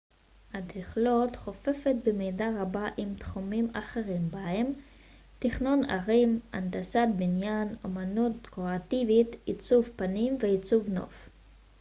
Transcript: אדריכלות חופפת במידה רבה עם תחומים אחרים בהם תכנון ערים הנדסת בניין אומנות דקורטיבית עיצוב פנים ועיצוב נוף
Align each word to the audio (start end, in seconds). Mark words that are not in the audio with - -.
אדריכלות 0.53 1.35
חופפת 1.35 1.95
במידה 2.03 2.49
רבה 2.61 2.87
עם 2.97 3.15
תחומים 3.15 3.67
אחרים 3.73 4.29
בהם 4.31 4.73
תכנון 5.39 5.83
ערים 5.89 6.39
הנדסת 6.53 7.07
בניין 7.17 7.75
אומנות 7.83 8.31
דקורטיבית 8.43 9.35
עיצוב 9.45 9.89
פנים 9.97 10.37
ועיצוב 10.41 10.89
נוף 10.89 11.29